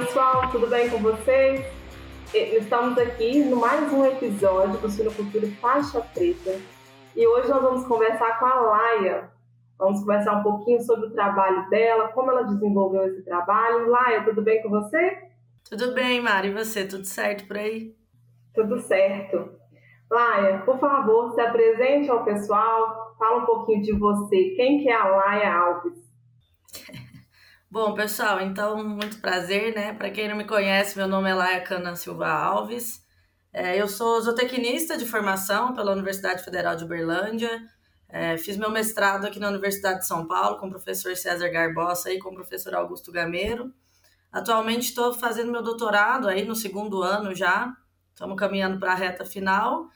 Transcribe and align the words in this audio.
pessoal, 0.00 0.50
tudo 0.50 0.66
bem 0.66 0.88
com 0.88 0.96
vocês? 0.96 1.62
Estamos 2.32 2.96
aqui 2.96 3.44
no 3.44 3.56
mais 3.56 3.92
um 3.92 4.06
episódio 4.06 4.78
do 4.78 4.88
Suinocultura 4.88 5.46
Faixa 5.60 6.00
Preta 6.00 6.58
e 7.14 7.26
hoje 7.26 7.48
nós 7.50 7.62
vamos 7.62 7.86
conversar 7.86 8.38
com 8.38 8.46
a 8.46 8.54
Laia. 8.54 9.30
Vamos 9.78 10.00
conversar 10.00 10.38
um 10.38 10.42
pouquinho 10.42 10.80
sobre 10.80 11.08
o 11.08 11.10
trabalho 11.10 11.68
dela, 11.68 12.08
como 12.08 12.30
ela 12.30 12.44
desenvolveu 12.44 13.04
esse 13.08 13.22
trabalho. 13.22 13.90
Laia, 13.90 14.24
tudo 14.24 14.40
bem 14.40 14.62
com 14.62 14.70
você? 14.70 15.18
Tudo 15.68 15.92
bem, 15.92 16.18
Mari, 16.22 16.48
e 16.48 16.54
você? 16.54 16.86
Tudo 16.86 17.04
certo 17.04 17.46
por 17.46 17.58
aí? 17.58 17.94
Tudo 18.54 18.80
certo. 18.80 19.50
Laia, 20.10 20.62
por 20.64 20.78
favor, 20.78 21.34
se 21.34 21.42
apresente 21.42 22.10
ao 22.10 22.24
pessoal, 22.24 23.14
fala 23.18 23.42
um 23.42 23.46
pouquinho 23.46 23.82
de 23.82 23.92
você. 23.92 24.54
Quem 24.56 24.78
que 24.78 24.88
é 24.88 24.94
a 24.94 25.08
Laia 25.08 25.54
Alves? 25.54 26.00
Bom, 27.72 27.94
pessoal, 27.94 28.40
então, 28.40 28.82
muito 28.82 29.20
prazer, 29.20 29.72
né? 29.72 29.94
Para 29.94 30.10
quem 30.10 30.28
não 30.28 30.34
me 30.34 30.44
conhece, 30.44 30.96
meu 30.96 31.06
nome 31.06 31.30
é 31.30 31.34
Laia 31.34 31.60
Cana 31.60 31.94
Silva 31.94 32.26
Alves. 32.28 33.00
É, 33.52 33.80
eu 33.80 33.86
sou 33.86 34.20
zootecnista 34.20 34.96
de 34.96 35.06
formação 35.06 35.72
pela 35.72 35.92
Universidade 35.92 36.42
Federal 36.42 36.74
de 36.74 36.82
Uberlândia. 36.82 37.62
É, 38.08 38.36
fiz 38.36 38.56
meu 38.56 38.72
mestrado 38.72 39.24
aqui 39.24 39.38
na 39.38 39.48
Universidade 39.48 40.00
de 40.00 40.06
São 40.08 40.26
Paulo 40.26 40.58
com 40.58 40.66
o 40.66 40.70
professor 40.70 41.16
César 41.16 41.48
Garbosa 41.48 42.12
e 42.12 42.18
com 42.18 42.30
o 42.30 42.34
professor 42.34 42.74
Augusto 42.74 43.12
Gameiro. 43.12 43.72
Atualmente 44.32 44.88
estou 44.88 45.14
fazendo 45.14 45.52
meu 45.52 45.62
doutorado 45.62 46.26
aí 46.26 46.44
no 46.44 46.56
segundo 46.56 47.04
ano 47.04 47.32
já. 47.36 47.72
Estamos 48.12 48.36
caminhando 48.36 48.80
para 48.80 48.90
a 48.90 48.96
reta 48.96 49.24
final. 49.24 49.86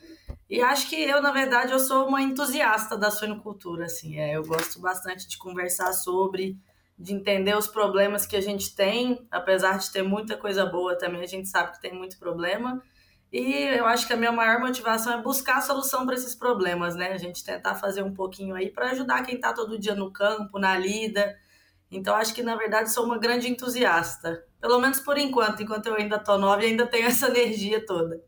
E 0.49 0.63
acho 0.63 0.89
que 0.89 0.95
eu, 0.95 1.21
na 1.21 1.33
verdade, 1.33 1.73
eu 1.73 1.81
sou 1.81 2.07
uma 2.07 2.23
entusiasta 2.23 2.97
da 2.97 3.11
suinocultura, 3.11 3.87
assim. 3.87 4.17
É, 4.21 4.37
eu 4.37 4.45
gosto 4.45 4.81
bastante 4.81 5.27
de 5.27 5.37
conversar 5.37 5.93
sobre 5.93 6.57
de 6.99 7.13
entender 7.13 7.57
os 7.57 7.67
problemas 7.67 8.27
que 8.27 8.37
a 8.37 8.41
gente 8.41 8.75
tem, 8.75 9.27
apesar 9.31 9.79
de 9.79 9.91
ter 9.91 10.03
muita 10.03 10.37
coisa 10.37 10.65
boa 10.65 10.97
também, 10.97 11.23
a 11.23 11.27
gente 11.27 11.49
sabe 11.49 11.73
que 11.73 11.81
tem 11.81 11.93
muito 11.93 12.19
problema. 12.19 12.83
E 13.33 13.65
eu 13.77 13.85
acho 13.87 14.07
que 14.07 14.13
a 14.13 14.17
minha 14.17 14.31
maior 14.31 14.61
motivação 14.61 15.13
é 15.13 15.21
buscar 15.21 15.57
a 15.57 15.61
solução 15.61 16.07
para 16.07 16.15
esses 16.15 16.37
problemas, 16.37 16.95
né? 16.95 17.13
A 17.13 17.19
gente 17.19 17.45
tentar 17.45 17.75
fazer 17.75 18.01
um 18.03 18.15
pouquinho 18.15 18.55
aí 18.55 18.71
para 18.71 18.91
ajudar 18.91 19.25
quem 19.25 19.35
está 19.35 19.53
todo 19.53 19.79
dia 19.79 19.95
no 19.95 20.13
campo, 20.13 20.57
na 20.57 20.79
lida. 20.79 21.37
Então 21.91 22.15
acho 22.15 22.33
que 22.33 22.45
na 22.45 22.55
verdade 22.55 22.93
sou 22.93 23.05
uma 23.05 23.19
grande 23.19 23.51
entusiasta, 23.51 24.45
pelo 24.61 24.79
menos 24.79 25.01
por 25.01 25.19
enquanto, 25.19 25.63
enquanto 25.63 25.87
eu 25.87 25.97
ainda 25.97 26.19
tô 26.19 26.39
nova 26.39 26.63
e 26.63 26.67
ainda 26.67 26.87
tenho 26.87 27.07
essa 27.09 27.29
energia 27.29 27.85
toda. 27.85 28.23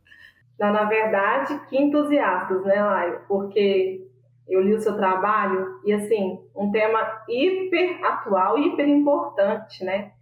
Na 0.58 0.84
verdade, 0.84 1.60
que 1.68 1.76
entusiastas, 1.76 2.64
né, 2.64 2.82
Laio? 2.82 3.20
Porque 3.28 4.08
eu 4.48 4.60
li 4.60 4.74
o 4.74 4.80
seu 4.80 4.96
trabalho 4.96 5.80
e, 5.84 5.92
assim, 5.92 6.40
um 6.54 6.70
tema 6.70 7.22
hiper 7.28 8.04
atual, 8.04 8.58
hiper 8.58 8.88
importante, 8.88 9.84
né? 9.84 10.12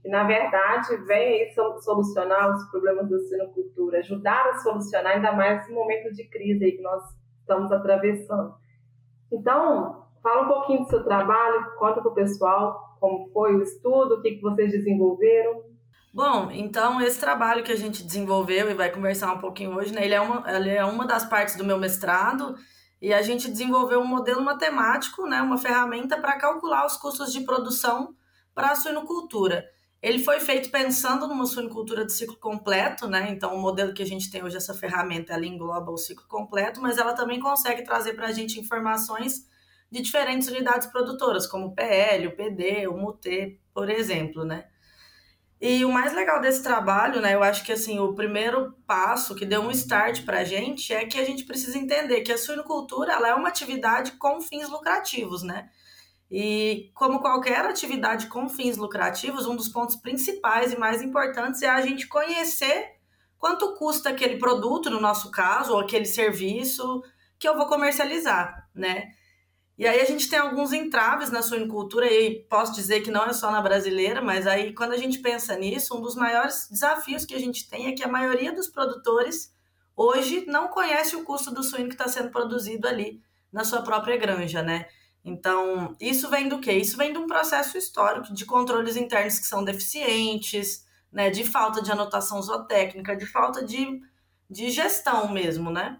Que, 0.00 0.08
na 0.08 0.24
verdade, 0.24 0.96
vem 1.06 1.42
aí 1.42 1.54
solucionar 1.80 2.54
os 2.54 2.70
problemas 2.70 3.08
da 3.08 3.18
sinocultura, 3.18 3.98
ajudar 3.98 4.46
a 4.48 4.58
solucionar, 4.58 5.14
ainda 5.14 5.32
mais 5.32 5.58
nesse 5.58 5.72
momento 5.72 6.12
de 6.12 6.24
crise 6.28 6.64
aí 6.64 6.72
que 6.72 6.82
nós 6.82 7.02
estamos 7.40 7.70
atravessando. 7.72 8.54
Então, 9.30 10.06
fala 10.22 10.42
um 10.42 10.48
pouquinho 10.48 10.80
do 10.80 10.88
seu 10.88 11.02
trabalho, 11.04 11.72
conta 11.78 12.00
para 12.00 12.10
o 12.10 12.14
pessoal 12.14 12.92
como 13.02 13.28
foi 13.32 13.56
o 13.56 13.62
estudo, 13.62 14.14
o 14.14 14.22
que, 14.22 14.36
que 14.36 14.40
vocês 14.40 14.70
desenvolveram. 14.70 15.64
Bom, 16.14 16.50
então 16.52 17.00
esse 17.00 17.18
trabalho 17.18 17.64
que 17.64 17.72
a 17.72 17.76
gente 17.76 18.04
desenvolveu 18.04 18.70
e 18.70 18.74
vai 18.74 18.90
conversar 18.90 19.32
um 19.32 19.38
pouquinho 19.38 19.74
hoje, 19.74 19.92
né, 19.92 20.04
ele 20.04 20.14
é 20.14 20.20
uma, 20.20 20.44
ele 20.48 20.70
é 20.70 20.84
uma 20.84 21.04
das 21.04 21.24
partes 21.24 21.56
do 21.56 21.64
meu 21.64 21.78
mestrado, 21.78 22.54
e 23.02 23.12
a 23.12 23.20
gente 23.20 23.50
desenvolveu 23.50 23.98
um 24.00 24.06
modelo 24.06 24.40
matemático, 24.40 25.26
né, 25.26 25.42
uma 25.42 25.58
ferramenta 25.58 26.16
para 26.16 26.38
calcular 26.38 26.86
os 26.86 26.96
custos 26.96 27.32
de 27.32 27.40
produção 27.40 28.14
para 28.54 28.70
a 28.70 28.76
suinocultura. 28.76 29.68
Ele 30.00 30.20
foi 30.20 30.38
feito 30.38 30.70
pensando 30.70 31.26
numa 31.26 31.44
suinocultura 31.44 32.06
de 32.06 32.12
ciclo 32.12 32.36
completo, 32.36 33.08
né? 33.08 33.30
Então, 33.30 33.54
o 33.54 33.60
modelo 33.60 33.92
que 33.92 34.02
a 34.02 34.06
gente 34.06 34.30
tem 34.30 34.42
hoje, 34.42 34.56
essa 34.56 34.74
ferramenta, 34.74 35.32
ela 35.32 35.46
engloba 35.46 35.90
o 35.90 35.96
ciclo 35.96 36.26
completo, 36.28 36.80
mas 36.80 36.98
ela 36.98 37.12
também 37.12 37.38
consegue 37.38 37.82
trazer 37.82 38.14
para 38.14 38.26
a 38.26 38.32
gente 38.32 38.58
informações 38.58 39.46
de 39.90 40.00
diferentes 40.00 40.48
unidades 40.48 40.88
produtoras, 40.88 41.46
como 41.46 41.66
o 41.66 41.74
PL, 41.74 42.28
o 42.28 42.36
PD, 42.36 42.86
o 42.88 42.96
MUT, 42.96 43.60
por 43.74 43.88
exemplo, 43.88 44.44
né? 44.44 44.66
E 45.64 45.84
o 45.84 45.92
mais 45.92 46.12
legal 46.12 46.40
desse 46.40 46.60
trabalho, 46.60 47.20
né, 47.20 47.36
eu 47.36 47.42
acho 47.42 47.64
que 47.64 47.70
assim, 47.70 48.00
o 48.00 48.14
primeiro 48.14 48.72
passo 48.84 49.32
que 49.32 49.46
deu 49.46 49.60
um 49.62 49.70
start 49.70 50.24
para 50.24 50.40
a 50.40 50.44
gente 50.44 50.92
é 50.92 51.06
que 51.06 51.16
a 51.20 51.24
gente 51.24 51.44
precisa 51.44 51.78
entender 51.78 52.22
que 52.22 52.32
a 52.32 52.36
suinocultura 52.36 53.12
ela 53.12 53.28
é 53.28 53.34
uma 53.34 53.48
atividade 53.48 54.10
com 54.18 54.40
fins 54.40 54.68
lucrativos, 54.68 55.44
né? 55.44 55.70
E 56.28 56.90
como 56.94 57.20
qualquer 57.20 57.64
atividade 57.64 58.26
com 58.26 58.48
fins 58.48 58.76
lucrativos, 58.76 59.46
um 59.46 59.54
dos 59.54 59.68
pontos 59.68 59.94
principais 59.94 60.72
e 60.72 60.76
mais 60.76 61.00
importantes 61.00 61.62
é 61.62 61.68
a 61.68 61.80
gente 61.80 62.08
conhecer 62.08 62.96
quanto 63.38 63.76
custa 63.76 64.08
aquele 64.08 64.38
produto, 64.38 64.90
no 64.90 65.00
nosso 65.00 65.30
caso, 65.30 65.74
ou 65.74 65.78
aquele 65.78 66.06
serviço 66.06 67.04
que 67.38 67.48
eu 67.48 67.56
vou 67.56 67.68
comercializar, 67.68 68.68
né? 68.74 69.12
E 69.82 69.86
aí 69.88 70.00
a 70.00 70.04
gente 70.04 70.28
tem 70.28 70.38
alguns 70.38 70.72
entraves 70.72 71.32
na 71.32 71.42
suinocultura, 71.42 72.06
e 72.06 72.44
posso 72.44 72.72
dizer 72.72 73.00
que 73.00 73.10
não 73.10 73.24
é 73.24 73.32
só 73.32 73.50
na 73.50 73.60
brasileira, 73.60 74.22
mas 74.22 74.46
aí 74.46 74.72
quando 74.72 74.92
a 74.92 74.96
gente 74.96 75.18
pensa 75.18 75.56
nisso, 75.56 75.98
um 75.98 76.00
dos 76.00 76.14
maiores 76.14 76.68
desafios 76.70 77.24
que 77.24 77.34
a 77.34 77.38
gente 77.40 77.68
tem 77.68 77.88
é 77.88 77.92
que 77.92 78.04
a 78.04 78.06
maioria 78.06 78.52
dos 78.52 78.68
produtores 78.68 79.52
hoje 79.96 80.46
não 80.46 80.68
conhece 80.68 81.16
o 81.16 81.24
custo 81.24 81.50
do 81.50 81.64
suíno 81.64 81.88
que 81.88 81.96
está 81.96 82.06
sendo 82.06 82.30
produzido 82.30 82.86
ali 82.86 83.20
na 83.52 83.64
sua 83.64 83.82
própria 83.82 84.16
granja, 84.16 84.62
né? 84.62 84.86
Então, 85.24 85.96
isso 86.00 86.30
vem 86.30 86.48
do 86.48 86.60
quê? 86.60 86.74
Isso 86.74 86.96
vem 86.96 87.12
de 87.12 87.18
um 87.18 87.26
processo 87.26 87.76
histórico 87.76 88.32
de 88.32 88.46
controles 88.46 88.96
internos 88.96 89.40
que 89.40 89.46
são 89.48 89.64
deficientes, 89.64 90.86
né? 91.10 91.28
De 91.28 91.42
falta 91.42 91.82
de 91.82 91.90
anotação 91.90 92.40
zootécnica, 92.40 93.16
de 93.16 93.26
falta 93.26 93.64
de, 93.64 94.00
de 94.48 94.70
gestão 94.70 95.32
mesmo, 95.32 95.72
né? 95.72 95.98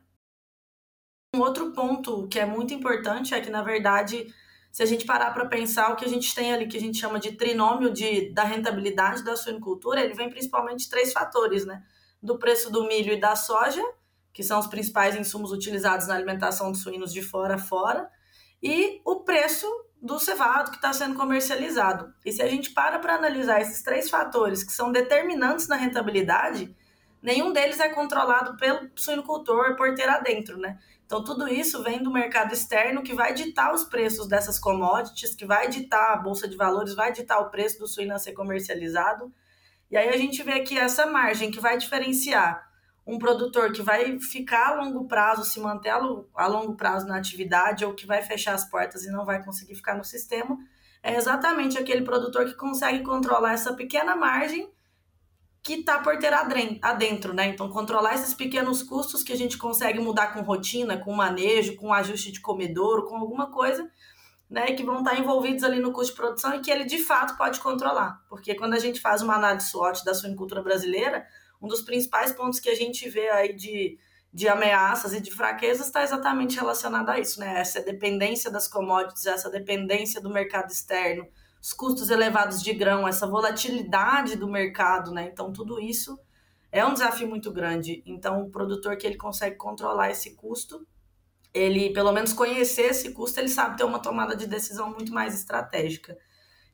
Um 1.35 1.41
outro 1.41 1.73
ponto 1.73 2.29
que 2.29 2.39
é 2.39 2.45
muito 2.45 2.75
importante 2.75 3.33
é 3.33 3.41
que, 3.41 3.49
na 3.49 3.63
verdade, 3.63 4.27
se 4.71 4.83
a 4.83 4.87
gente 4.87 5.07
parar 5.07 5.31
para 5.33 5.47
pensar 5.47 5.91
o 5.91 5.97
que 5.97 6.05
a 6.05 6.09
gente 6.09 6.35
tem 6.35 6.53
ali, 6.53 6.67
que 6.67 6.77
a 6.77 6.81
gente 6.81 6.99
chama 6.99 7.19
de 7.19 7.33
trinômio 7.33 7.91
de, 7.91 8.29
da 8.35 8.45
rentabilidade 8.45 9.25
da 9.25 9.35
suinocultura, 9.35 10.03
ele 10.03 10.13
vem 10.13 10.29
principalmente 10.29 10.81
de 10.81 10.91
três 10.91 11.11
fatores, 11.11 11.65
né? 11.65 11.83
Do 12.23 12.39
preço 12.39 12.71
do 12.71 12.87
milho 12.87 13.15
e 13.15 13.19
da 13.19 13.35
soja, 13.35 13.83
que 14.31 14.43
são 14.43 14.61
os 14.61 14.67
principais 14.67 15.17
insumos 15.17 15.53
utilizados 15.53 16.07
na 16.07 16.17
alimentação 16.17 16.71
dos 16.71 16.83
suínos 16.83 17.11
de 17.11 17.23
fora 17.23 17.55
a 17.55 17.59
fora, 17.59 18.11
e 18.63 19.01
o 19.03 19.21
preço 19.21 19.67
do 20.03 20.19
cevado 20.19 20.71
que 20.71 20.77
está 20.77 20.93
sendo 20.93 21.17
comercializado. 21.17 22.13
E 22.27 22.31
se 22.31 22.43
a 22.43 22.47
gente 22.47 22.73
para 22.73 22.99
para 22.99 23.15
analisar 23.15 23.59
esses 23.63 23.83
três 23.83 24.11
fatores 24.11 24.63
que 24.63 24.73
são 24.73 24.93
determinantes 24.93 25.67
na 25.67 25.77
rentabilidade, 25.77 26.77
nenhum 27.23 27.53
deles 27.53 27.81
é 27.81 27.89
controlado 27.89 28.57
pelo 28.57 28.91
suinocultor 28.97 29.77
porteiro 29.77 30.13
adentro, 30.13 30.59
né? 30.59 30.79
Então, 31.07 31.23
tudo 31.23 31.47
isso 31.47 31.83
vem 31.83 32.03
do 32.03 32.11
mercado 32.11 32.55
externo 32.55 33.03
que 33.03 33.15
vai 33.15 33.35
ditar 33.35 33.75
os 33.75 33.85
preços 33.85 34.27
dessas 34.27 34.59
commodities, 34.59 35.35
que 35.35 35.45
vai 35.45 35.69
ditar 35.69 36.15
a 36.15 36.17
bolsa 36.17 36.49
de 36.49 36.57
valores, 36.57 36.95
vai 36.95 37.13
ditar 37.13 37.39
o 37.41 37.51
preço 37.51 37.79
do 37.79 37.87
suíno 37.87 38.15
a 38.15 38.19
ser 38.19 38.33
comercializado. 38.33 39.31
E 39.91 39.97
aí 39.97 40.09
a 40.09 40.17
gente 40.17 40.43
vê 40.43 40.53
aqui 40.53 40.79
essa 40.79 41.05
margem 41.05 41.51
que 41.51 41.61
vai 41.61 41.77
diferenciar 41.77 42.67
um 43.07 43.19
produtor 43.19 43.73
que 43.73 43.83
vai 43.83 44.19
ficar 44.21 44.69
a 44.69 44.75
longo 44.83 45.07
prazo, 45.07 45.45
se 45.45 45.61
manter 45.61 45.91
a 45.91 46.47
longo 46.47 46.77
prazo 46.77 47.07
na 47.07 47.19
atividade 47.19 47.85
ou 47.85 47.93
que 47.95 48.07
vai 48.07 48.23
fechar 48.23 48.55
as 48.55 48.65
portas 48.65 49.05
e 49.05 49.11
não 49.11 49.25
vai 49.25 49.45
conseguir 49.45 49.75
ficar 49.75 49.97
no 49.97 50.05
sistema, 50.05 50.57
é 51.03 51.17
exatamente 51.17 51.77
aquele 51.77 52.03
produtor 52.03 52.47
que 52.47 52.55
consegue 52.55 53.03
controlar 53.03 53.53
essa 53.53 53.75
pequena 53.75 54.15
margem 54.15 54.73
que 55.63 55.75
está 55.75 56.01
por 56.01 56.19
ter 56.19 56.33
adentro, 56.35 57.33
né? 57.33 57.47
Então, 57.47 57.71
controlar 57.71 58.15
esses 58.15 58.35
pequenos 58.35 58.83
custos 58.83 59.23
que 59.23 59.33
a 59.33 59.37
gente 59.37 59.57
consegue 59.57 60.01
mudar 60.01 60.33
com 60.33 60.43
rotina, 60.43 60.99
com 60.99 61.13
manejo, 61.13 61.77
com 61.77 61.93
ajuste 61.93 62.33
de 62.33 62.41
comedouro, 62.41 63.05
com 63.05 63.17
alguma 63.17 63.49
coisa, 63.51 63.89
né? 64.51 64.73
Que 64.73 64.83
vão 64.83 64.99
estar 64.99 65.13
tá 65.13 65.19
envolvidos 65.19 65.63
ali 65.63 65.79
no 65.79 65.93
custo 65.93 66.13
de 66.13 66.21
produção 66.21 66.55
e 66.55 66.61
que 66.61 66.71
ele 66.71 66.85
de 66.85 66.99
fato 66.99 67.37
pode 67.37 67.61
controlar. 67.61 68.21
Porque 68.29 68.57
quando 68.57 68.75
a 68.75 68.79
gente 68.81 69.01
faz 69.01 69.23
uma 69.23 69.37
análise 69.37 69.71
SWOT 69.71 70.05
da 70.05 70.15
suinocultura 70.15 70.63
brasileira, 70.63 71.25
um 71.61 71.69
dos 71.69 71.83
principais 71.83 72.33
pontos 72.33 72.59
que 72.59 72.69
a 72.69 72.75
gente 72.75 73.09
vê 73.09 73.31
aí 73.31 73.55
de, 73.55 73.97
de 74.35 74.49
ameaças 74.49 75.13
e 75.13 75.21
de 75.21 75.31
fraquezas 75.31 75.87
está 75.87 76.03
exatamente 76.03 76.57
relacionado 76.57 77.09
a 77.09 77.21
isso, 77.21 77.39
né? 77.39 77.61
Essa 77.61 77.81
dependência 77.81 78.51
das 78.51 78.67
commodities, 78.67 79.27
essa 79.27 79.49
dependência 79.49 80.21
do 80.21 80.29
mercado 80.29 80.73
externo 80.73 81.25
os 81.63 81.73
custos 81.73 82.11
elevados 82.11 82.61
de 82.61 82.73
grão, 82.73 83.07
essa 83.07 83.25
volatilidade 83.25 84.35
do 84.35 84.49
mercado, 84.49 85.13
né? 85.13 85.31
Então, 85.33 85.53
tudo 85.53 85.79
isso 85.79 86.19
é 86.73 86.85
um 86.85 86.93
desafio 86.93 87.29
muito 87.29 87.53
grande. 87.53 88.03
Então, 88.05 88.43
o 88.43 88.51
produtor 88.51 88.97
que 88.97 89.07
ele 89.07 89.17
consegue 89.17 89.55
controlar 89.55 90.11
esse 90.11 90.35
custo, 90.35 90.85
ele, 91.55 91.93
pelo 91.93 92.11
menos 92.11 92.33
conhecer 92.33 92.87
esse 92.91 93.13
custo, 93.13 93.39
ele 93.39 93.49
sabe 93.49 93.77
ter 93.77 93.85
uma 93.85 94.01
tomada 94.01 94.35
de 94.35 94.49
decisão 94.49 94.91
muito 94.91 95.13
mais 95.15 95.37
estratégica. 95.37 96.19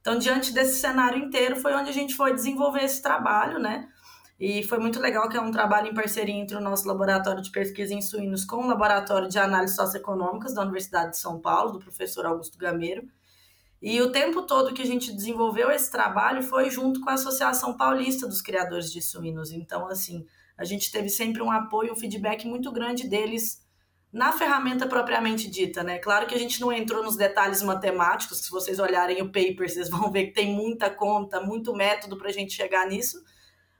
Então, 0.00 0.19
diante 0.19 0.55
desse 0.55 0.81
cenário 0.81 1.23
inteiro, 1.23 1.56
foi 1.56 1.75
onde 1.75 1.91
a 1.91 1.93
gente 1.93 2.14
foi 2.14 2.32
desenvolver 2.32 2.82
esse 2.82 3.02
trabalho, 3.02 3.58
né? 3.58 3.88
E 4.41 4.62
foi 4.62 4.79
muito 4.79 5.00
legal 5.00 5.29
que 5.29 5.37
é 5.37 5.41
um 5.41 5.50
trabalho 5.50 5.88
em 5.88 5.94
parceria 5.94 6.34
entre 6.34 6.56
o 6.56 6.61
nosso 6.62 6.88
laboratório 6.88 7.43
de 7.43 7.50
pesquisa 7.50 7.93
em 7.93 8.00
suínos 8.00 8.43
com 8.44 8.64
o 8.64 8.67
laboratório 8.67 9.29
de 9.29 9.38
análises 9.38 9.76
socioeconômicas 9.76 10.55
da 10.55 10.62
Universidade 10.62 11.11
de 11.11 11.19
São 11.19 11.38
Paulo, 11.41 11.73
do 11.73 11.79
professor 11.79 12.25
Augusto 12.25 12.56
Gameiro. 12.56 13.06
E 13.80 14.00
o 14.02 14.10
tempo 14.10 14.42
todo 14.42 14.75
que 14.75 14.82
a 14.82 14.86
gente 14.86 15.12
desenvolveu 15.12 15.70
esse 15.70 15.90
trabalho 15.90 16.42
foi 16.42 16.69
junto 16.69 17.00
com 17.00 17.10
a 17.10 17.14
Associação 17.14 17.76
Paulista 17.76 18.26
dos 18.26 18.42
Criadores 18.42 18.92
de 18.92 19.00
Suínos. 19.00 19.52
Então, 19.52 19.86
assim, 19.86 20.26
a 20.56 20.64
gente 20.64 20.90
teve 20.90 21.08
sempre 21.08 21.40
um 21.40 21.50
apoio, 21.50 21.92
um 21.92 21.96
feedback 21.96 22.46
muito 22.46 22.72
grande 22.72 23.08
deles 23.08 23.64
na 24.12 24.32
ferramenta 24.32 24.86
propriamente 24.86 25.48
dita, 25.48 25.82
né? 25.82 25.98
Claro 25.98 26.26
que 26.26 26.34
a 26.34 26.38
gente 26.38 26.60
não 26.60 26.72
entrou 26.72 27.04
nos 27.04 27.16
detalhes 27.16 27.62
matemáticos, 27.62 28.38
se 28.38 28.50
vocês 28.50 28.78
olharem 28.78 29.20
o 29.22 29.26
paper, 29.26 29.69
vocês 29.69 29.88
vão 29.88 30.10
ver 30.10 30.28
que 30.28 30.32
tem 30.32 30.52
muita 30.52 30.90
conta, 30.90 31.40
muito 31.40 31.74
método 31.74 32.16
para 32.16 32.28
a 32.28 32.32
gente 32.32 32.52
chegar 32.52 32.86
nisso, 32.88 33.22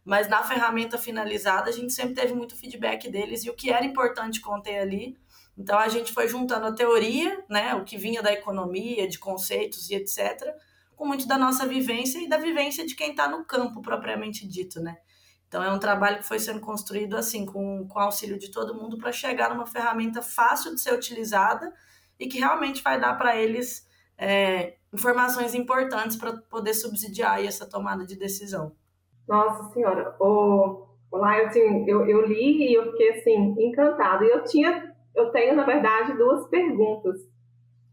mas 0.05 0.29
na 0.29 0.43
ferramenta 0.45 0.99
finalizada 0.99 1.71
a 1.71 1.73
gente 1.73 1.93
sempre 1.93 2.15
teve 2.15 2.35
muito 2.35 2.57
feedback 2.57 3.11
deles 3.11 3.45
e 3.45 3.51
o 3.51 3.55
que 3.55 3.71
era 3.71 3.85
importante 3.85 4.41
conter 4.41 4.79
ali. 4.79 5.17
Então 5.59 5.79
a 5.79 5.89
gente 5.89 6.13
foi 6.13 6.29
juntando 6.29 6.67
a 6.67 6.73
teoria, 6.73 7.45
né, 7.51 7.75
o 7.75 7.85
que 7.85 7.99
vinha 7.99 8.23
da 8.23 8.33
economia, 8.33 9.09
de 9.09 9.19
conceitos 9.19 9.91
e 9.91 9.97
etc, 9.97 10.55
com 10.95 11.05
muito 11.05 11.27
da 11.27 11.37
nossa 11.37 11.67
vivência 11.67 12.19
e 12.19 12.29
da 12.29 12.39
vivência 12.39 12.87
de 12.87 12.95
quem 12.95 13.11
está 13.11 13.29
no 13.29 13.45
campo 13.45 13.83
propriamente 13.83 14.47
dito, 14.47 14.81
né? 14.81 14.99
Então, 15.49 15.63
é 15.63 15.73
um 15.73 15.79
trabalho 15.79 16.19
que 16.19 16.29
foi 16.29 16.39
sendo 16.39 16.61
construído 16.61 17.17
assim, 17.17 17.47
com, 17.47 17.89
com 17.89 17.99
auxílio 17.99 18.39
de 18.39 18.51
todo 18.51 18.75
mundo, 18.75 18.99
para 18.99 19.11
chegar 19.11 19.49
numa 19.49 19.67
ferramenta 19.67 20.21
fácil 20.21 20.75
de 20.75 20.81
ser 20.81 20.93
utilizada 20.93 21.73
e 22.21 22.27
que 22.27 22.39
realmente 22.39 22.83
vai 22.83 23.01
dar 23.01 23.15
para 23.15 23.35
eles 23.35 23.89
é, 24.19 24.75
informações 24.93 25.55
importantes 25.55 26.19
para 26.19 26.37
poder 26.37 26.75
subsidiar 26.75 27.43
essa 27.43 27.65
tomada 27.67 28.05
de 28.05 28.17
decisão. 28.17 28.73
Nossa 29.27 29.73
Senhora, 29.73 30.15
o, 30.21 30.87
assim, 31.13 31.89
eu, 31.89 32.07
eu 32.07 32.27
li 32.27 32.69
e 32.69 32.75
eu 32.75 32.91
fiquei 32.93 33.11
assim, 33.11 33.55
encantada. 33.59 34.25
E 34.27 34.29
eu 34.29 34.45
tinha, 34.45 34.95
eu 35.19 35.31
tenho, 35.31 35.57
na 35.57 35.65
verdade, 35.65 36.17
duas 36.17 36.47
perguntas 36.49 37.21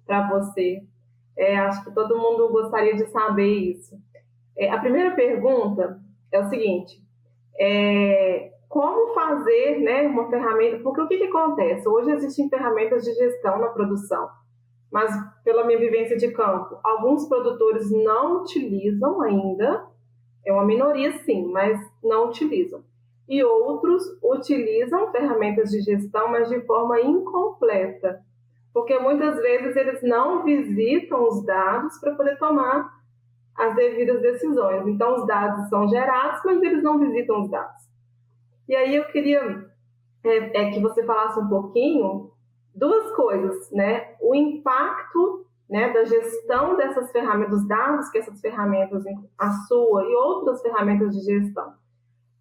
para 0.06 0.28
você. 0.30 0.84
É, 1.38 1.58
acho 1.58 1.84
que 1.84 1.94
todo 1.94 2.18
mundo 2.18 2.50
gostaria 2.50 2.96
de 2.96 3.08
saber 3.08 3.52
isso. 3.72 3.96
É, 4.58 4.70
a 4.70 4.80
primeira 4.80 5.16
pergunta 5.16 6.00
é 6.32 6.40
o 6.40 6.50
seguinte: 6.50 7.02
é, 7.60 8.54
como 8.70 9.14
fazer 9.14 9.80
né, 9.80 10.04
uma 10.04 10.30
ferramenta, 10.30 10.80
porque 10.84 11.02
o 11.02 11.08
que, 11.08 11.18
que 11.18 11.26
acontece? 11.26 11.88
Hoje 11.88 12.12
existem 12.12 12.50
ferramentas 12.50 13.04
de 13.04 13.14
gestão 13.14 13.60
na 13.60 13.68
produção, 13.70 14.30
mas 14.92 15.12
pela 15.44 15.66
minha 15.66 15.80
vivência 15.80 16.16
de 16.16 16.32
campo, 16.32 16.80
alguns 16.84 17.28
produtores 17.28 17.92
não 17.92 18.42
utilizam 18.42 19.22
ainda, 19.22 19.88
é 20.46 20.54
uma 20.54 20.66
minoria 20.66 21.12
sim, 21.24 21.46
mas 21.52 21.80
não 22.04 22.30
utilizam. 22.30 22.84
E 23.28 23.44
outros 23.44 24.04
utilizam 24.24 25.12
ferramentas 25.12 25.72
de 25.72 25.82
gestão, 25.82 26.30
mas 26.30 26.48
de 26.50 26.62
forma 26.62 27.02
incompleta, 27.02 28.22
porque 28.74 29.00
muitas 29.00 29.36
vezes 29.38 29.76
eles 29.76 30.04
não 30.04 30.44
visitam 30.44 31.28
os 31.28 31.44
dados 31.46 31.98
para 32.00 32.14
poder 32.14 32.38
tomar 32.38 32.94
as 33.58 33.76
devidas 33.76 34.22
decisões. 34.22 34.86
Então, 34.88 35.16
os 35.16 35.26
dados 35.26 35.70
são 35.70 35.88
gerados, 35.88 36.42
mas 36.46 36.62
eles 36.62 36.84
não 36.84 37.00
visitam 37.00 37.42
os 37.42 37.50
dados. 37.50 37.84
E 38.68 38.76
aí 38.76 38.96
eu 38.96 39.06
queria 39.06 39.66
é, 40.24 40.62
é 40.62 40.72
que 40.72 40.80
você 40.80 41.04
falasse 41.04 41.40
um 41.40 41.48
pouquinho 41.48 42.32
duas 42.74 43.12
coisas, 43.16 43.72
né? 43.72 44.16
O 44.20 44.36
impacto 44.36 45.46
né, 45.70 45.92
da 45.94 46.04
gestão 46.04 46.76
dessas 46.76 47.12
ferramentas, 47.12 47.52
dos 47.52 47.68
dados 47.68 48.10
que 48.10 48.18
essas 48.18 48.40
ferramentas, 48.40 49.04
a 49.38 49.52
sua 49.68 50.04
e 50.04 50.16
outras 50.16 50.62
ferramentas 50.62 51.16
de 51.16 51.22
gestão, 51.22 51.74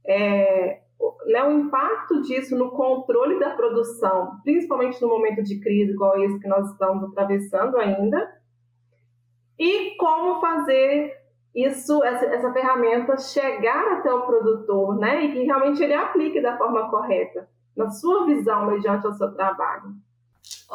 é, 0.06 0.81
né, 1.27 1.45
o 1.45 1.53
impacto 1.53 2.23
disso 2.23 2.56
no 2.56 2.71
controle 2.71 3.39
da 3.39 3.51
produção, 3.51 4.41
principalmente 4.43 5.01
no 5.01 5.09
momento 5.09 5.43
de 5.43 5.61
crise 5.61 5.93
igual 5.93 6.23
esse 6.23 6.39
que 6.39 6.49
nós 6.49 6.71
estamos 6.71 7.11
atravessando 7.11 7.77
ainda, 7.77 8.33
e 9.59 9.97
como 9.97 10.41
fazer 10.41 11.12
isso, 11.55 12.03
essa, 12.03 12.25
essa 12.27 12.53
ferramenta 12.53 13.17
chegar 13.17 13.99
até 13.99 14.12
o 14.12 14.27
produtor, 14.27 14.99
né? 14.99 15.25
E 15.25 15.33
que 15.33 15.45
realmente 15.45 15.83
ele 15.83 15.95
aplique 15.95 16.41
da 16.41 16.59
forma 16.59 16.91
correta, 16.91 17.49
na 17.77 17.89
sua 17.91 18.27
visão, 18.27 18.67
mediante 18.67 19.06
o 19.06 19.12
seu 19.12 19.33
trabalho. 19.33 19.95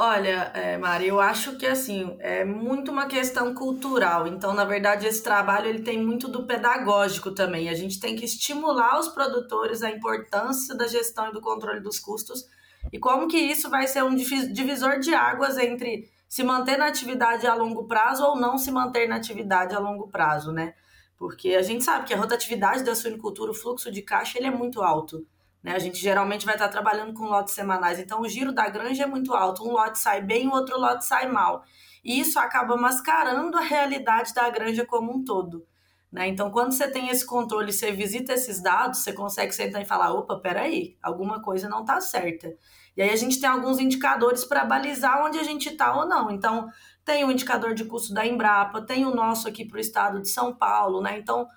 Olha, 0.01 0.49
é, 0.55 0.77
Mari, 0.77 1.09
eu 1.09 1.19
acho 1.19 1.57
que 1.57 1.67
assim 1.67 2.15
é 2.21 2.45
muito 2.45 2.89
uma 2.89 3.05
questão 3.07 3.53
cultural. 3.53 4.25
Então, 4.27 4.53
na 4.53 4.63
verdade, 4.63 5.05
esse 5.05 5.21
trabalho 5.21 5.67
ele 5.67 5.81
tem 5.81 6.01
muito 6.01 6.29
do 6.29 6.45
pedagógico 6.45 7.31
também. 7.31 7.67
A 7.67 7.73
gente 7.73 7.99
tem 7.99 8.15
que 8.15 8.23
estimular 8.23 8.97
os 8.97 9.09
produtores 9.09 9.83
a 9.83 9.91
importância 9.91 10.73
da 10.73 10.87
gestão 10.87 11.27
e 11.27 11.33
do 11.33 11.41
controle 11.41 11.81
dos 11.81 11.99
custos 11.99 12.47
e 12.93 12.97
como 12.97 13.27
que 13.27 13.35
isso 13.37 13.69
vai 13.69 13.87
ser 13.87 14.01
um 14.01 14.15
divisor 14.15 14.99
de 14.99 15.13
águas 15.13 15.57
entre 15.57 16.09
se 16.29 16.43
manter 16.43 16.77
na 16.77 16.87
atividade 16.87 17.45
a 17.45 17.53
longo 17.53 17.83
prazo 17.83 18.23
ou 18.23 18.37
não 18.37 18.57
se 18.57 18.71
manter 18.71 19.05
na 19.05 19.17
atividade 19.17 19.75
a 19.75 19.79
longo 19.79 20.07
prazo, 20.07 20.53
né? 20.53 20.75
Porque 21.17 21.55
a 21.55 21.61
gente 21.61 21.83
sabe 21.83 22.07
que 22.07 22.13
a 22.13 22.17
rotatividade 22.17 22.85
da 22.85 22.95
suinicultura, 22.95 23.51
o 23.51 23.53
fluxo 23.53 23.91
de 23.91 24.01
caixa, 24.01 24.37
ele 24.37 24.47
é 24.47 24.51
muito 24.51 24.81
alto. 24.81 25.27
Né? 25.63 25.73
A 25.73 25.79
gente 25.79 25.99
geralmente 25.99 26.45
vai 26.45 26.55
estar 26.55 26.69
trabalhando 26.69 27.13
com 27.13 27.25
lotes 27.25 27.53
semanais, 27.53 27.99
então 27.99 28.21
o 28.21 28.29
giro 28.29 28.51
da 28.51 28.69
granja 28.69 29.03
é 29.03 29.07
muito 29.07 29.33
alto. 29.33 29.63
Um 29.63 29.71
lote 29.71 29.99
sai 29.99 30.21
bem, 30.21 30.47
o 30.47 30.53
outro 30.53 30.79
lote 30.79 31.05
sai 31.05 31.27
mal. 31.27 31.63
E 32.03 32.19
isso 32.19 32.39
acaba 32.39 32.77
mascarando 32.77 33.57
a 33.57 33.61
realidade 33.61 34.33
da 34.33 34.49
granja 34.49 34.85
como 34.85 35.11
um 35.11 35.23
todo. 35.23 35.67
Né? 36.11 36.27
Então, 36.27 36.49
quando 36.49 36.71
você 36.71 36.89
tem 36.89 37.09
esse 37.09 37.25
controle, 37.25 37.71
você 37.71 37.91
visita 37.91 38.33
esses 38.33 38.61
dados, 38.61 38.99
você 38.99 39.13
consegue 39.13 39.53
sentar 39.53 39.81
e 39.81 39.85
falar: 39.85 40.11
opa, 40.11 40.39
peraí, 40.39 40.97
alguma 41.03 41.41
coisa 41.41 41.69
não 41.69 41.81
está 41.81 42.01
certa. 42.01 42.51
E 42.97 43.01
aí 43.01 43.11
a 43.11 43.15
gente 43.15 43.39
tem 43.39 43.49
alguns 43.49 43.79
indicadores 43.79 44.43
para 44.43 44.65
balizar 44.65 45.23
onde 45.23 45.37
a 45.37 45.43
gente 45.43 45.69
está 45.69 45.95
ou 45.95 46.07
não. 46.07 46.31
Então, 46.31 46.67
tem 47.05 47.23
o 47.23 47.31
indicador 47.31 47.73
de 47.73 47.85
custo 47.85 48.13
da 48.13 48.25
Embrapa, 48.25 48.81
tem 48.81 49.05
o 49.05 49.13
nosso 49.13 49.47
aqui 49.47 49.65
para 49.65 49.77
o 49.77 49.79
estado 49.79 50.21
de 50.21 50.29
São 50.29 50.53
Paulo, 50.53 51.01
né? 51.01 51.17
Então, 51.17 51.47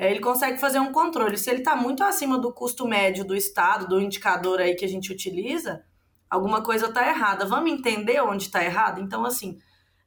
é, 0.00 0.10
ele 0.10 0.20
consegue 0.20 0.58
fazer 0.58 0.78
um 0.78 0.92
controle. 0.92 1.36
Se 1.36 1.50
ele 1.50 1.58
está 1.58 1.76
muito 1.76 2.02
acima 2.02 2.38
do 2.38 2.50
custo 2.50 2.88
médio 2.88 3.22
do 3.22 3.36
estado, 3.36 3.86
do 3.86 4.00
indicador 4.00 4.58
aí 4.58 4.74
que 4.74 4.86
a 4.86 4.88
gente 4.88 5.12
utiliza, 5.12 5.84
alguma 6.30 6.62
coisa 6.62 6.86
está 6.86 7.06
errada. 7.06 7.44
Vamos 7.44 7.70
entender 7.70 8.18
onde 8.22 8.44
está 8.44 8.64
errado? 8.64 8.98
Então, 8.98 9.26
assim, 9.26 9.58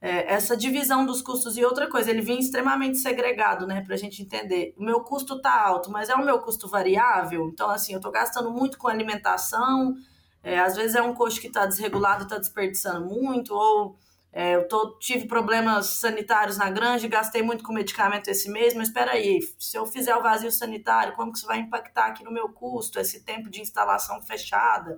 é, 0.02 0.34
essa 0.34 0.58
divisão 0.58 1.06
dos 1.06 1.22
custos 1.22 1.58
e 1.58 1.64
outra 1.64 1.88
coisa, 1.88 2.10
ele 2.10 2.24
vinha 2.24 2.40
extremamente 2.40 2.98
segregado, 2.98 3.68
né, 3.68 3.82
para 3.82 3.94
a 3.94 3.98
gente 3.98 4.24
entender. 4.24 4.74
O 4.80 4.84
meu 4.84 5.02
custo 5.02 5.36
está 5.36 5.64
alto, 5.64 5.92
mas 5.92 6.10
é 6.10 6.16
o 6.16 6.26
meu 6.26 6.40
custo 6.40 6.68
variável. 6.68 7.48
Então, 7.54 7.70
assim, 7.70 7.94
eu 7.94 7.98
estou 7.98 8.12
gastando 8.12 8.50
muito 8.50 8.80
com 8.80 8.88
alimentação, 8.88 9.94
é, 10.42 10.60
às 10.60 10.76
vezes 10.76 10.96
é 10.96 11.04
um 11.04 11.14
coxo 11.14 11.40
que 11.40 11.46
está 11.46 11.68
desregulado 11.68 12.24
está 12.24 12.40
desperdiçando 12.40 13.06
muito, 13.06 13.54
ou 13.54 13.96
é, 14.36 14.56
eu 14.56 14.68
tô, 14.68 14.98
tive 14.98 15.28
problemas 15.28 15.86
sanitários 15.86 16.58
na 16.58 16.68
granja 16.72 17.08
gastei 17.08 17.44
muito 17.44 17.64
com 17.64 17.72
medicamento 17.72 18.28
esse 18.30 18.50
mês, 18.50 18.74
mas 18.74 18.88
espera 18.88 19.12
aí, 19.12 19.40
se 19.60 19.78
eu 19.78 19.86
fizer 19.86 20.16
o 20.16 20.24
vazio 20.24 20.52
sanitário, 20.52 21.14
como 21.14 21.32
que 21.32 21.38
isso 21.38 21.46
vai 21.46 21.60
impactar 21.60 22.08
aqui 22.08 22.24
no 22.24 22.32
meu 22.32 22.50
custo, 22.50 23.00
esse 23.00 23.24
tempo 23.24 23.48
de 23.48 23.62
instalação 23.62 24.20
fechada? 24.24 24.98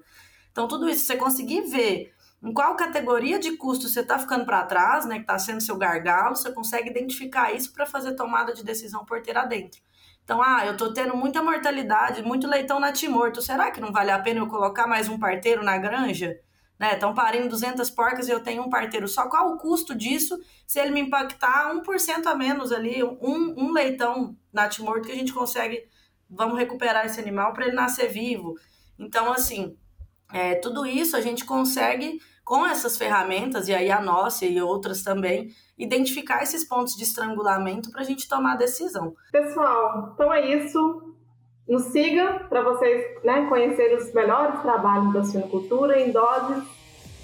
Então, 0.53 0.69
tudo 0.69 0.87
isso, 0.87 1.03
você 1.03 1.17
conseguir 1.17 1.63
ver 1.63 2.13
em 2.41 2.53
qual 2.53 2.77
categoria 2.77 3.37
de 3.37 3.57
custo 3.57 3.89
você 3.89 3.99
está 3.99 4.17
ficando 4.17 4.45
para 4.45 4.63
trás, 4.63 5.05
né, 5.05 5.15
que 5.15 5.21
está 5.21 5.37
sendo 5.37 5.61
seu 5.61 5.75
gargalo, 5.75 6.35
você 6.37 6.53
consegue 6.53 6.89
identificar 6.89 7.51
isso 7.51 7.73
para 7.73 7.85
fazer 7.85 8.15
tomada 8.15 8.53
de 8.53 8.63
decisão 8.63 9.03
porteira 9.03 9.45
dentro. 9.45 9.81
Então, 10.23 10.41
ah, 10.41 10.65
eu 10.65 10.71
estou 10.71 10.93
tendo 10.93 11.15
muita 11.15 11.43
mortalidade, 11.43 12.23
muito 12.23 12.47
leitão 12.47 12.79
natimorto. 12.79 13.41
Será 13.41 13.69
que 13.69 13.81
não 13.81 13.91
vale 13.91 14.11
a 14.11 14.19
pena 14.19 14.39
eu 14.39 14.47
colocar 14.47 14.87
mais 14.87 15.09
um 15.09 15.19
parteiro 15.19 15.61
na 15.63 15.77
granja? 15.77 16.39
Né? 16.79 16.93
Estão 16.93 17.13
parindo 17.13 17.49
200 17.49 17.89
porcas 17.89 18.27
e 18.27 18.31
eu 18.31 18.41
tenho 18.41 18.63
um 18.63 18.69
parteiro 18.69 19.07
só. 19.07 19.29
Qual 19.29 19.53
o 19.53 19.57
custo 19.57 19.95
disso 19.95 20.37
se 20.67 20.79
ele 20.79 20.91
me 20.91 21.01
impactar 21.01 21.73
1% 21.73 22.25
a 22.25 22.35
menos 22.35 22.71
ali, 22.71 23.03
um, 23.03 23.53
um 23.57 23.71
leitão 23.71 24.35
natimorto 24.51 25.07
que 25.07 25.11
a 25.11 25.15
gente 25.15 25.33
consegue, 25.33 25.87
vamos 26.29 26.57
recuperar 26.57 27.05
esse 27.05 27.19
animal 27.19 27.53
para 27.53 27.67
ele 27.67 27.75
nascer 27.75 28.09
vivo. 28.09 28.55
Então, 28.97 29.31
assim, 29.31 29.77
é, 30.33 30.55
tudo 30.55 30.85
isso 30.85 31.15
a 31.15 31.21
gente 31.21 31.45
consegue 31.45 32.19
com 32.43 32.63
essas 32.65 32.95
ferramentas, 32.95 33.67
e 33.67 33.73
aí 33.73 33.91
a 33.91 33.99
nossa 33.99 34.45
e 34.45 34.61
outras 34.61 35.01
também, 35.01 35.49
identificar 35.75 36.43
esses 36.43 36.63
pontos 36.63 36.95
de 36.95 37.03
estrangulamento 37.03 37.89
para 37.89 38.01
a 38.01 38.03
gente 38.03 38.29
tomar 38.29 38.55
decisão. 38.55 39.15
Pessoal, 39.31 40.11
então 40.13 40.31
é 40.31 40.55
isso. 40.55 41.04
Nos 41.67 41.85
siga 41.85 42.45
para 42.47 42.61
vocês 42.61 43.05
né, 43.23 43.47
conhecerem 43.49 43.97
os 43.97 44.13
melhores 44.13 44.61
trabalhos 44.61 45.13
da 45.13 45.23
suinocultura 45.23 45.99
em 45.99 46.11
doses 46.11 46.63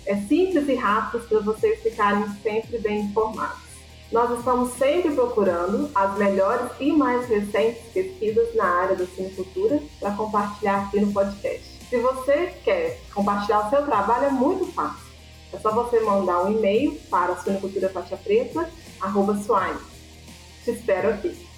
é, 0.06 0.16
simples 0.16 0.68
e 0.68 0.76
rápidas 0.76 1.28
para 1.28 1.40
vocês 1.40 1.82
ficarem 1.82 2.28
sempre 2.42 2.80
bem 2.80 3.02
informados. 3.02 3.72
Nós 4.12 4.38
estamos 4.38 4.74
sempre 4.74 5.12
procurando 5.12 5.90
as 5.96 6.18
melhores 6.18 6.70
e 6.80 6.92
mais 6.92 7.28
recentes 7.28 7.84
pesquisas 7.94 8.54
na 8.56 8.66
área 8.66 8.96
da 8.96 9.06
suinocultura 9.06 9.80
para 10.00 10.16
compartilhar 10.16 10.86
aqui 10.86 11.00
no 11.00 11.14
podcast. 11.14 11.80
Se 11.90 11.98
você 11.98 12.54
quer 12.64 13.00
compartilhar 13.14 13.68
o 13.68 13.70
seu 13.70 13.86
trabalho, 13.86 14.26
é 14.26 14.32
muito 14.32 14.66
fácil 14.74 15.12
é 15.54 15.60
só 15.60 15.72
você 15.72 16.00
mandar 16.00 16.44
um 16.44 16.58
e-mail 16.58 16.98
para 17.10 17.36
suinoculturafaixapreta.swine. 17.38 19.80
Te 20.64 20.72
espero 20.72 21.10
aqui. 21.10 21.51